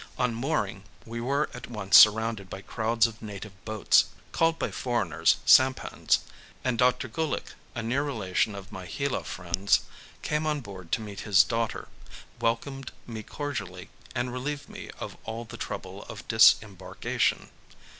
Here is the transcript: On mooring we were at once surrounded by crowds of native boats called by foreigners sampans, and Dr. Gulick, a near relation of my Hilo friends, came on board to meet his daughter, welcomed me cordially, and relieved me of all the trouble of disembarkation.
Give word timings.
On 0.17 0.33
mooring 0.33 0.83
we 1.05 1.21
were 1.21 1.47
at 1.53 1.69
once 1.69 1.95
surrounded 1.95 2.49
by 2.49 2.63
crowds 2.63 3.05
of 3.05 3.21
native 3.21 3.51
boats 3.65 4.05
called 4.31 4.57
by 4.57 4.71
foreigners 4.71 5.37
sampans, 5.45 6.21
and 6.63 6.79
Dr. 6.79 7.07
Gulick, 7.07 7.53
a 7.75 7.83
near 7.83 8.01
relation 8.01 8.55
of 8.55 8.71
my 8.71 8.87
Hilo 8.87 9.21
friends, 9.21 9.81
came 10.23 10.47
on 10.47 10.59
board 10.61 10.91
to 10.93 11.01
meet 11.01 11.19
his 11.19 11.43
daughter, 11.43 11.87
welcomed 12.39 12.91
me 13.05 13.21
cordially, 13.21 13.91
and 14.15 14.33
relieved 14.33 14.67
me 14.67 14.89
of 14.97 15.17
all 15.23 15.45
the 15.45 15.55
trouble 15.55 16.01
of 16.05 16.27
disembarkation. 16.27 17.49